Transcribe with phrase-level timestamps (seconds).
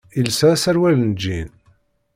[0.17, 1.49] Yelsa aserwal n lǧin.